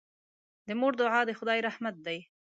[0.67, 2.17] د مور دعا د خدای رحمت دی.